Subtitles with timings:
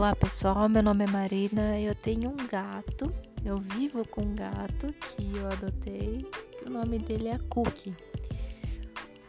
[0.00, 3.12] Olá pessoal, meu nome é Marina, eu tenho um gato,
[3.44, 6.26] eu vivo com um gato que eu adotei,
[6.56, 7.94] que o nome dele é Cookie.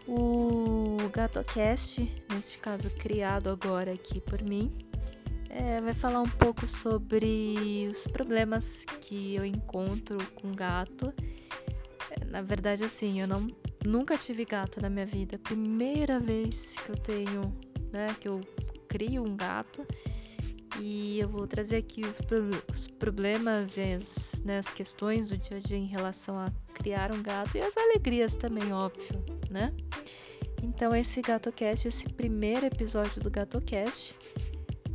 [0.07, 4.71] O GatoCast, neste caso criado agora aqui por mim,
[5.49, 11.13] é, vai falar um pouco sobre os problemas que eu encontro com gato.
[12.27, 13.45] Na verdade, assim, eu não,
[13.85, 17.53] nunca tive gato na minha vida, primeira vez que eu tenho,
[17.91, 18.39] né, que eu
[18.87, 19.85] crio um gato
[20.81, 22.19] e eu vou trazer aqui os,
[22.69, 27.11] os problemas e as, né, as questões do dia a dia em relação a criar
[27.11, 29.71] um gato e as alegrias também, óbvio, né?
[30.63, 34.15] Então, esse GatoCast, esse primeiro episódio do GatoCast,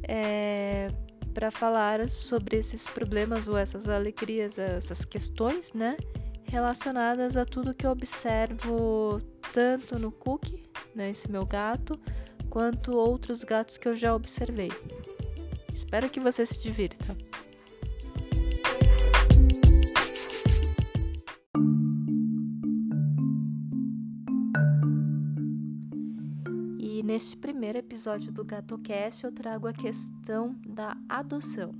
[0.08, 0.88] é
[1.32, 5.96] para falar sobre esses problemas ou essas alegrias, essas questões, né?
[6.44, 9.20] Relacionadas a tudo que eu observo
[9.52, 10.62] tanto no Cookie,
[10.94, 12.00] né, esse meu gato,
[12.48, 14.70] quanto outros gatos que eu já observei.
[15.76, 17.14] Espero que você se divirta.
[26.78, 31.74] E neste primeiro episódio do GatoCast eu trago a questão da adoção,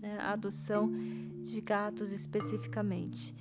[0.00, 0.18] né?
[0.20, 0.88] a adoção
[1.40, 3.34] de gatos especificamente.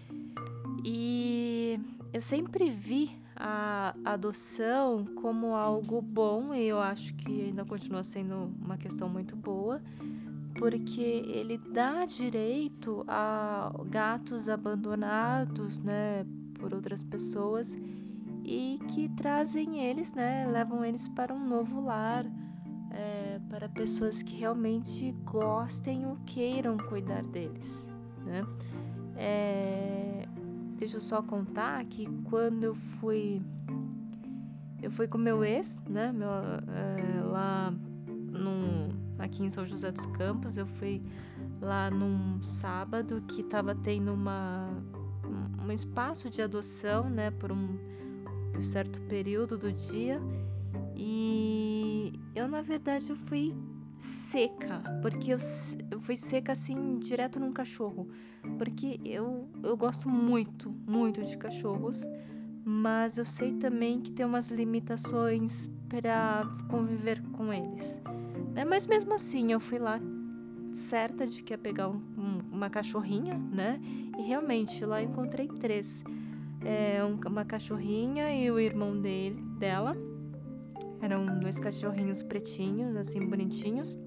[0.83, 1.79] E
[2.11, 8.53] eu sempre vi a adoção como algo bom e eu acho que ainda continua sendo
[8.63, 9.81] uma questão muito boa,
[10.59, 16.23] porque ele dá direito a gatos abandonados, né,
[16.59, 17.79] por outras pessoas
[18.43, 22.25] e que trazem eles, né, levam eles para um novo lar,
[22.91, 27.89] é, para pessoas que realmente gostem ou queiram cuidar deles,
[28.23, 28.45] né?
[29.15, 30.10] É,
[30.81, 33.39] Deixa eu só contar que quando eu fui.
[34.81, 36.11] Eu fui com meu ex, né?
[36.11, 37.71] Meu, é, lá
[38.31, 40.57] no, aqui em São José dos Campos.
[40.57, 40.99] Eu fui
[41.61, 44.71] lá num sábado que tava tendo uma,
[45.63, 47.29] um espaço de adoção, né?
[47.29, 47.77] Por um,
[48.57, 50.19] um certo período do dia.
[50.95, 53.53] E eu, na verdade, eu fui
[54.01, 55.37] seca, porque eu,
[55.91, 58.07] eu fui seca assim, direto num cachorro.
[58.57, 62.01] Porque eu, eu gosto muito, muito de cachorros,
[62.65, 68.01] mas eu sei também que tem umas limitações para conviver com eles.
[68.53, 68.65] Né?
[68.65, 69.99] Mas mesmo assim, eu fui lá
[70.73, 73.79] certa de que ia pegar um, um, uma cachorrinha, né?
[74.17, 76.03] E realmente lá encontrei três.
[76.63, 79.95] É, um, uma cachorrinha e o irmão dele, dela
[81.01, 83.97] eram dois cachorrinhos pretinhos, assim, bonitinhos.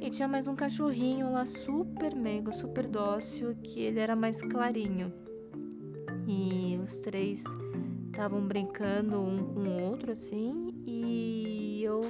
[0.00, 5.12] E tinha mais um cachorrinho lá super meigo, super dócil, que ele era mais clarinho.
[6.26, 7.44] E os três
[8.06, 12.00] estavam brincando um com o outro, assim, e eu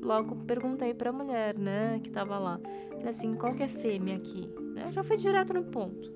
[0.00, 2.60] logo perguntei pra mulher, né, que tava lá.
[2.90, 4.48] Falei assim, qual que é fêmea aqui?
[4.84, 6.12] Eu já fui direto no ponto.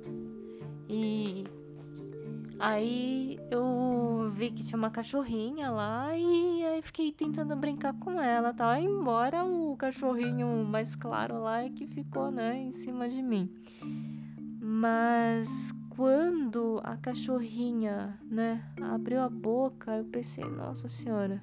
[0.89, 1.45] E
[2.67, 8.55] Aí eu vi que tinha uma cachorrinha lá e aí fiquei tentando brincar com ela,
[8.55, 8.75] tal.
[8.77, 13.51] embora o cachorrinho mais claro lá é que ficou, né, em cima de mim.
[14.63, 21.43] Mas quando a cachorrinha, né, abriu a boca, eu pensei, nossa senhora,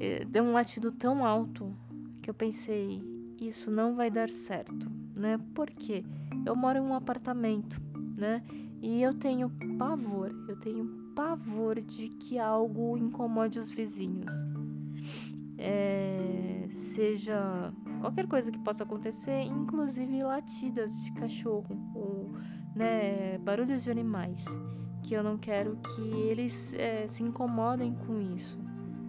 [0.00, 1.72] eh, deu um latido tão alto
[2.20, 3.00] que eu pensei,
[3.40, 5.38] isso não vai dar certo, né?
[5.54, 6.04] Por quê?
[6.44, 7.80] Eu moro em um apartamento,
[8.16, 8.42] né?
[8.80, 14.32] E eu tenho pavor, eu tenho pavor de que algo incomode os vizinhos.
[15.58, 22.30] É, seja qualquer coisa que possa acontecer, inclusive latidas de cachorro ou
[22.74, 24.44] né, barulhos de animais,
[25.02, 28.58] que eu não quero que eles é, se incomodem com isso.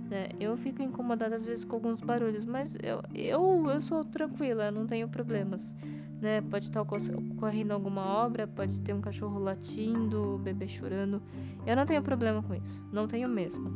[0.09, 0.29] Né?
[0.39, 4.88] Eu fico incomodada às vezes com alguns barulhos, mas eu, eu, eu sou tranquila, não
[4.88, 5.75] tenho problemas
[6.22, 6.41] né?
[6.41, 11.22] Pode estar ocorrendo alguma obra, pode ter um cachorro latindo, um bebê chorando.
[11.66, 13.73] Eu não tenho problema com isso, não tenho mesmo.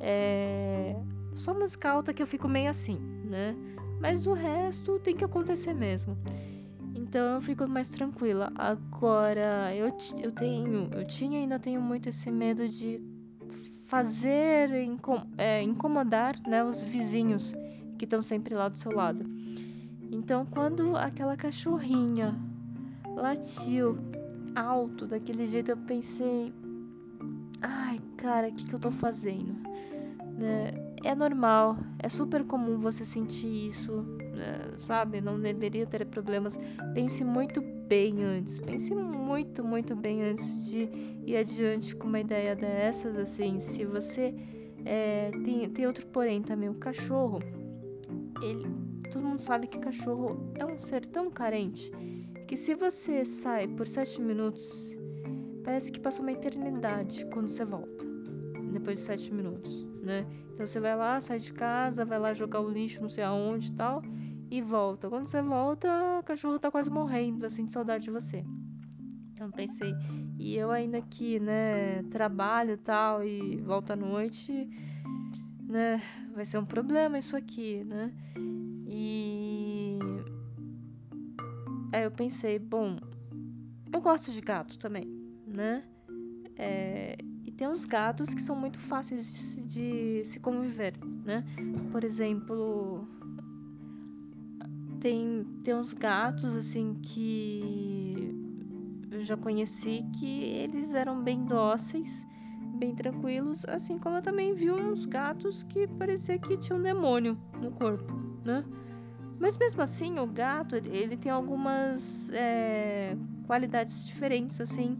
[0.00, 0.96] É...
[1.34, 3.56] Só música alta que eu fico meio assim, né?
[4.00, 6.18] Mas o resto tem que acontecer mesmo.
[6.94, 8.52] Então eu fico mais tranquila.
[8.56, 13.00] Agora, eu, eu tenho, eu tinha ainda tenho muito esse medo de
[13.86, 14.70] fazer,
[15.36, 17.54] é, incomodar né, os vizinhos
[17.98, 19.24] que estão sempre lá do seu lado.
[20.12, 22.38] Então, quando aquela cachorrinha
[23.16, 23.96] latiu
[24.54, 26.52] alto daquele jeito, eu pensei:
[27.62, 29.54] ai, cara, o que, que eu tô fazendo?
[30.36, 30.74] Né?
[31.02, 34.02] É normal, é super comum você sentir isso,
[34.34, 34.74] né?
[34.76, 35.22] sabe?
[35.22, 36.60] Não deveria ter problemas.
[36.92, 40.90] Pense muito bem antes, pense muito, muito bem antes de
[41.26, 43.16] ir adiante com uma ideia dessas.
[43.16, 44.34] Assim, se você
[44.84, 47.40] é, tem, tem outro porém também, o cachorro,
[48.42, 51.92] ele todo mundo sabe que cachorro é um ser tão carente
[52.48, 54.98] que se você sai por sete minutos,
[55.62, 58.06] parece que passou uma eternidade quando você volta.
[58.72, 60.26] Depois de sete minutos, né?
[60.52, 63.68] Então você vai lá, sai de casa, vai lá jogar o lixo não sei aonde
[63.68, 64.02] e tal,
[64.50, 65.10] e volta.
[65.10, 65.88] Quando você volta,
[66.20, 68.42] o cachorro tá quase morrendo, assim, de saudade de você.
[69.32, 69.92] Então pensei,
[70.38, 74.68] e eu ainda aqui, né, trabalho e tal, e volto à noite,
[75.72, 76.02] né,
[76.34, 78.12] vai ser um problema isso aqui, né?
[78.86, 79.98] E
[81.90, 82.98] aí eu pensei, bom,
[83.90, 85.06] eu gosto de gato também,
[85.46, 85.82] né?
[86.56, 90.92] É, e tem uns gatos que são muito fáceis de, de se conviver,
[91.24, 91.42] né?
[91.90, 93.08] Por exemplo,
[95.00, 98.30] tem, tem uns gatos assim que
[99.10, 102.26] eu já conheci que eles eram bem dóceis,
[102.82, 107.38] bem tranquilos, assim como eu também vi uns gatos que parecia que tinha um demônio
[107.60, 108.12] no corpo,
[108.44, 108.64] né?
[109.38, 114.98] Mas mesmo assim, o gato ele tem algumas é, qualidades diferentes assim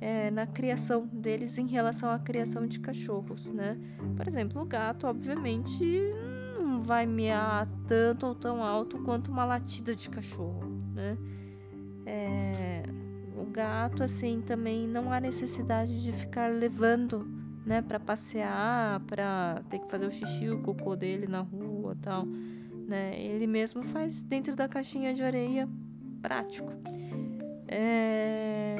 [0.00, 3.76] é, na criação deles em relação à criação de cachorros, né?
[4.16, 5.84] Por exemplo, o gato, obviamente,
[6.56, 10.60] não vai mear tanto ou tão alto quanto uma latida de cachorro,
[10.94, 11.18] né?
[12.06, 12.37] É,
[13.58, 17.26] gato, assim, também não há necessidade de ficar levando,
[17.66, 22.24] né, para passear, para ter que fazer o xixi, o cocô dele na rua, tal,
[22.24, 23.20] né?
[23.20, 25.68] Ele mesmo faz dentro da caixinha de areia,
[26.22, 26.72] prático.
[27.66, 28.76] É...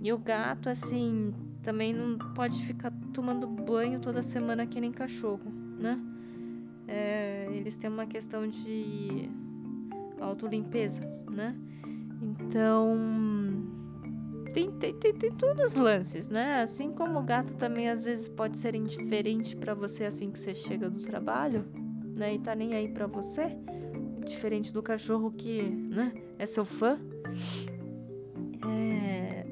[0.00, 5.50] E o gato, assim, também não pode ficar tomando banho toda semana que nem cachorro,
[5.76, 6.00] né?
[6.86, 7.48] É...
[7.52, 9.28] Eles têm uma questão de
[10.20, 11.52] autolimpeza, né?
[12.22, 12.96] Então
[14.58, 16.62] tem, tem, tem, tem todos os lances, né?
[16.62, 20.54] Assim como o gato também às vezes pode ser indiferente para você assim que você
[20.54, 21.64] chega do trabalho,
[22.16, 22.34] né?
[22.34, 23.56] E tá nem aí para você,
[24.24, 26.98] diferente do cachorro que, né, é seu fã.
[28.68, 29.46] É...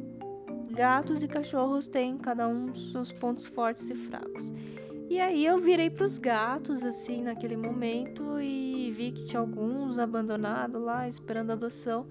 [0.72, 4.52] Gatos e cachorros têm cada um seus pontos fortes e fracos.
[5.08, 10.00] E aí eu virei para os gatos assim naquele momento e vi que tinha alguns
[10.00, 12.06] abandonados lá esperando adoção.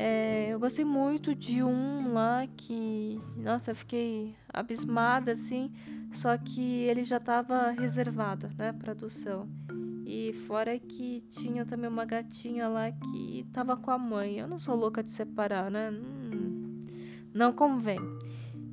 [0.00, 5.72] É, eu gostei muito de um lá que, nossa, eu fiquei abismada assim,
[6.12, 9.48] só que ele já estava reservado, né, para adoção.
[10.06, 14.38] E fora que tinha também uma gatinha lá que estava com a mãe.
[14.38, 15.90] Eu não sou louca de separar, né?
[15.90, 16.78] Hum,
[17.34, 17.98] não convém.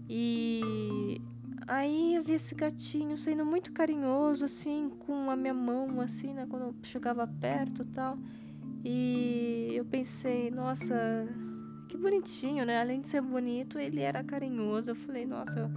[0.07, 1.19] E
[1.67, 6.45] aí eu vi esse gatinho sendo muito carinhoso, assim, com a minha mão, assim, né?
[6.47, 8.15] Quando eu chegava perto tal.
[8.87, 10.95] E eu pensei, nossa,
[11.87, 12.79] que bonitinho, né?
[12.79, 14.91] Além de ser bonito, ele era carinhoso.
[14.91, 15.71] Eu falei, nossa,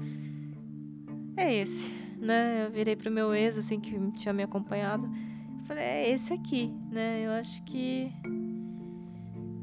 [1.35, 1.91] é esse,
[2.21, 2.67] né?
[2.67, 5.09] Eu virei pro meu ex, assim, que tinha me acompanhado.
[5.67, 7.23] falei, é esse aqui, né?
[7.25, 8.13] Eu acho que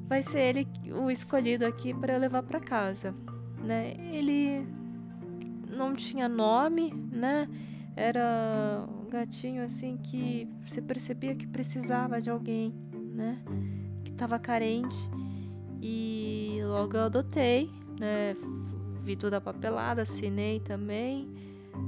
[0.07, 3.13] vai ser ele o escolhido aqui para eu levar para casa,
[3.63, 3.93] né?
[4.11, 4.65] Ele
[5.69, 7.47] não tinha nome, né?
[7.95, 12.73] Era um gatinho assim que você percebia que precisava de alguém,
[13.15, 13.41] né?
[14.03, 15.09] Que estava carente.
[15.81, 17.69] E logo eu adotei,
[17.99, 18.35] né?
[19.03, 21.29] Vi toda a papelada, assinei também.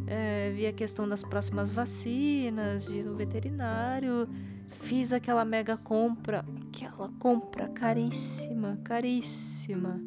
[0.05, 4.27] É, vi a questão das próximas vacinas, de ir no veterinário.
[4.81, 10.01] Fiz aquela mega compra, aquela compra caríssima, caríssima,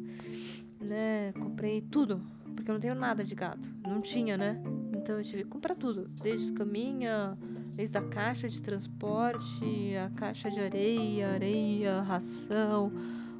[0.79, 1.33] né?
[1.33, 2.21] Comprei tudo,
[2.55, 3.69] porque eu não tenho nada de gato.
[3.85, 4.61] Não tinha, né?
[4.95, 7.37] Então eu tive que comprar tudo, desde escaminha,
[7.75, 12.91] desde a caixa de transporte, a caixa de areia, areia, ração,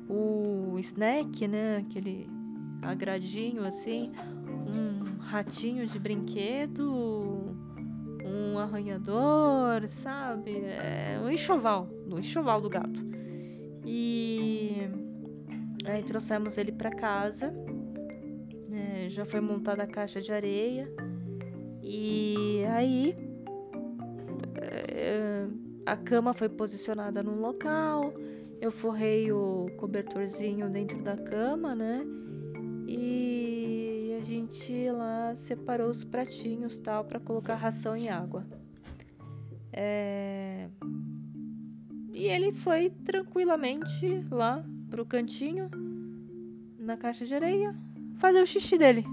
[0.09, 1.77] o snack, né?
[1.77, 2.27] Aquele
[2.81, 4.11] agradinho assim,
[4.67, 7.55] um ratinho de brinquedo,
[8.25, 10.57] um arranhador, sabe?
[10.57, 13.05] É um enxoval, um enxoval do gato.
[13.85, 14.89] E
[15.85, 17.53] aí trouxemos ele para casa.
[18.71, 20.89] É, já foi montada a caixa de areia.
[21.83, 23.15] E aí
[25.85, 28.13] a cama foi posicionada num local,
[28.59, 32.05] eu forrei o cobertorzinho dentro da cama, né?
[32.87, 38.45] E a gente lá separou os pratinhos tal para colocar ração e água.
[39.73, 40.69] É...
[42.13, 45.69] E ele foi tranquilamente lá pro cantinho,
[46.77, 47.73] na caixa de areia,
[48.17, 49.05] fazer o xixi dele.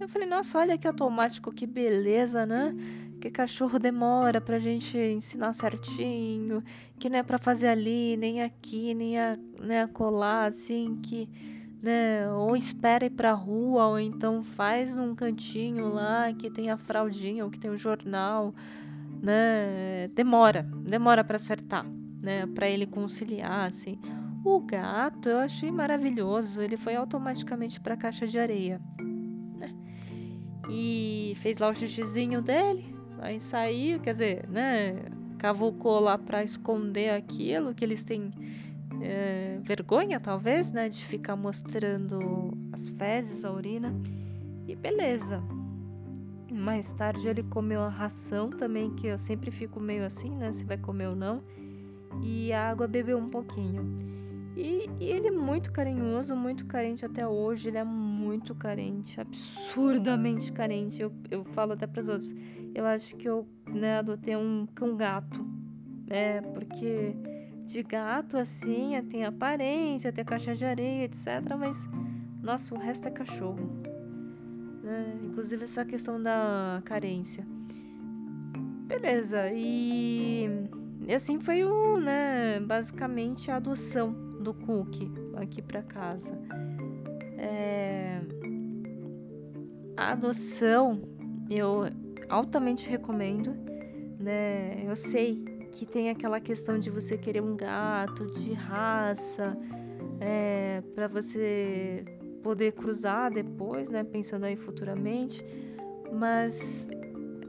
[0.00, 2.74] Eu falei, nossa, olha que automático, que beleza, né?
[3.22, 6.60] Que cachorro demora pra gente ensinar certinho,
[6.98, 11.28] que não é pra fazer ali, nem aqui, nem a, nem a colar, assim, que,
[11.80, 16.76] né, ou espera ir pra rua, ou então faz num cantinho lá que tem a
[16.76, 18.52] fraldinha, ou que tem o um jornal,
[19.22, 21.86] né, demora, demora para acertar,
[22.20, 24.00] né, para ele conciliar, assim.
[24.44, 28.80] O gato eu achei maravilhoso, ele foi automaticamente para a caixa de areia.
[28.98, 29.68] Né?
[30.68, 34.96] E fez lá o xixizinho dele, aí saiu, quer dizer, né,
[35.38, 38.30] cavucou lá para esconder aquilo que eles têm
[39.00, 43.94] é, vergonha, talvez, né, de ficar mostrando as fezes, a urina.
[44.66, 45.42] E beleza.
[46.52, 50.64] Mais tarde ele comeu a ração também, que eu sempre fico meio assim, né, se
[50.64, 51.42] vai comer ou não.
[52.22, 53.96] E a água bebeu um pouquinho.
[54.54, 57.68] E, e, ele é muito carinhoso, muito carente até hoje.
[57.68, 61.00] Ele é muito carente, absurdamente carente.
[61.00, 62.34] Eu, eu falo até para os outros.
[62.74, 65.44] Eu acho que eu né, adotei um cão gato.
[66.08, 67.14] É, porque
[67.64, 71.26] de gato, assim, tem aparência, tem caixa de areia, etc.
[71.58, 71.88] Mas,
[72.42, 73.82] nossa, o resto é cachorro.
[74.82, 75.18] Né?
[75.24, 77.46] Inclusive essa questão da carência.
[78.86, 80.46] Beleza, e,
[81.08, 84.12] e assim foi o, né, basicamente a adoção
[84.42, 86.38] do Cook aqui para casa.
[87.38, 88.20] É,
[89.96, 91.00] a adoção
[91.48, 91.84] eu
[92.32, 93.54] altamente recomendo,
[94.18, 94.82] né?
[94.86, 99.56] Eu sei que tem aquela questão de você querer um gato de raça
[100.18, 102.04] é, para você
[102.42, 104.02] poder cruzar depois, né?
[104.02, 105.44] Pensando aí futuramente,
[106.10, 106.88] mas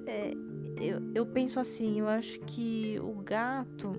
[0.06, 0.34] é,
[0.82, 3.94] eu, eu penso assim, eu acho que o gato,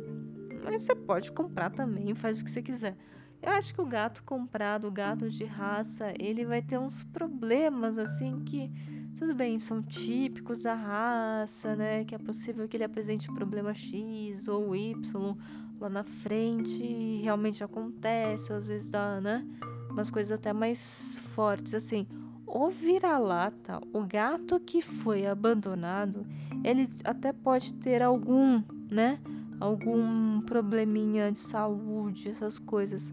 [0.62, 2.94] mas você pode comprar também, faz o que você quiser.
[3.42, 7.98] Eu acho que o gato comprado, o gato de raça, ele vai ter uns problemas
[7.98, 8.70] assim que
[9.16, 12.04] tudo bem, são típicos da raça, né?
[12.04, 15.36] Que é possível que ele apresente problema X ou Y
[15.80, 16.82] lá na frente.
[16.82, 19.44] E realmente acontece, às vezes dá, né?
[19.90, 22.06] Umas coisas até mais fortes, assim.
[22.46, 26.26] O vira-lata, o gato que foi abandonado,
[26.62, 29.18] ele até pode ter algum, né?
[29.60, 33.10] Algum probleminha de saúde, essas coisas.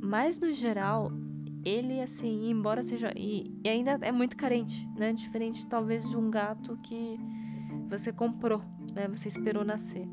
[0.00, 1.10] Mas no geral,
[1.68, 3.12] ele, assim, embora seja.
[3.16, 5.12] E, e, ainda é muito carente, né?
[5.12, 7.18] Diferente talvez de um gato que
[7.88, 8.62] você comprou,
[8.94, 9.08] né?
[9.08, 10.08] Você esperou nascer.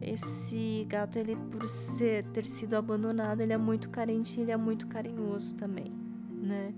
[0.00, 4.56] Esse gato, ele, por ser, ter sido abandonado, ele é muito carente e ele é
[4.56, 5.92] muito carinhoso também,
[6.30, 6.74] né?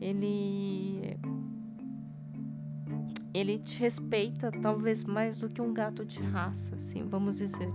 [0.00, 1.16] Ele.
[3.32, 7.68] Ele te respeita talvez mais do que um gato de raça, assim, vamos dizer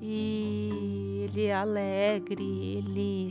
[0.00, 2.44] e ele é alegre,
[2.76, 3.28] ele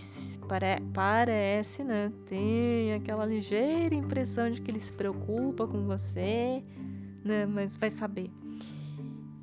[0.47, 2.11] pare parece, né?
[2.25, 6.63] Tem aquela ligeira impressão de que ele se preocupa com você,
[7.23, 7.45] né?
[7.45, 8.29] Mas vai saber.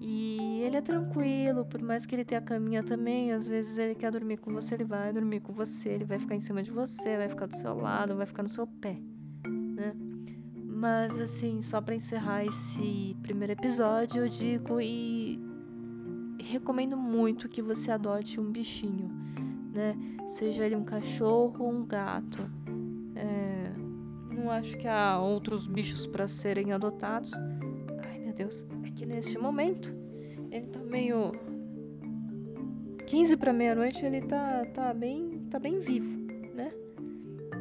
[0.00, 3.94] E ele é tranquilo, por mais que ele tenha a caminha também, às vezes ele
[3.94, 6.70] quer dormir com você, ele vai dormir com você, ele vai ficar em cima de
[6.70, 8.98] você, vai ficar do seu lado, vai ficar no seu pé,
[9.46, 9.94] né?
[10.62, 15.40] Mas assim, só para encerrar esse primeiro episódio, eu digo e
[16.54, 19.10] recomendo muito que você adote um bichinho,
[19.74, 19.96] né?
[20.26, 22.48] Seja ele um cachorro ou um gato.
[23.16, 23.72] É,
[24.34, 27.32] não acho que há outros bichos para serem adotados.
[28.04, 29.92] Ai meu Deus, é que neste momento
[30.50, 31.32] ele tá meio
[33.06, 36.16] 15 para meia-noite, ele tá, tá bem tá bem vivo,
[36.54, 36.72] né?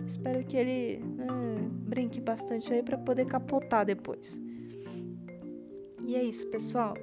[0.06, 1.28] Espero que ele né,
[1.88, 4.40] brinque bastante aí para poder capotar depois.
[6.06, 6.94] E é isso, pessoal.